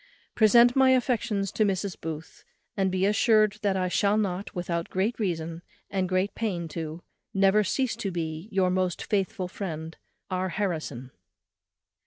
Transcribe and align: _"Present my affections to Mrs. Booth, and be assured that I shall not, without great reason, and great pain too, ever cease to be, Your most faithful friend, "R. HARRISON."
_"Present 0.33 0.75
my 0.75 0.89
affections 0.95 1.51
to 1.51 1.63
Mrs. 1.63 1.95
Booth, 2.01 2.43
and 2.75 2.89
be 2.91 3.05
assured 3.05 3.59
that 3.61 3.77
I 3.77 3.87
shall 3.87 4.17
not, 4.17 4.55
without 4.55 4.89
great 4.89 5.19
reason, 5.19 5.61
and 5.91 6.09
great 6.09 6.33
pain 6.33 6.67
too, 6.67 7.03
ever 7.39 7.63
cease 7.63 7.95
to 7.97 8.09
be, 8.09 8.49
Your 8.51 8.71
most 8.71 9.03
faithful 9.03 9.47
friend, 9.47 9.95
"R. 10.31 10.49
HARRISON." 10.49 11.11